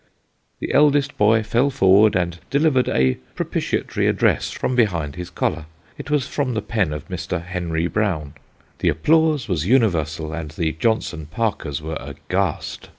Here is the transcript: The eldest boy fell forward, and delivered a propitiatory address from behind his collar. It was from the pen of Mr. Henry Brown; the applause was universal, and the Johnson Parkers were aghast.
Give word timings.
The 0.59 0.73
eldest 0.73 1.15
boy 1.15 1.43
fell 1.43 1.69
forward, 1.69 2.15
and 2.15 2.39
delivered 2.49 2.89
a 2.89 3.19
propitiatory 3.35 4.07
address 4.07 4.49
from 4.49 4.75
behind 4.75 5.15
his 5.15 5.29
collar. 5.29 5.67
It 5.95 6.09
was 6.09 6.27
from 6.27 6.55
the 6.55 6.61
pen 6.63 6.91
of 6.91 7.07
Mr. 7.07 7.39
Henry 7.43 7.85
Brown; 7.85 8.33
the 8.79 8.89
applause 8.89 9.47
was 9.47 9.67
universal, 9.67 10.33
and 10.33 10.49
the 10.49 10.71
Johnson 10.71 11.27
Parkers 11.27 11.83
were 11.83 11.97
aghast. 11.99 12.89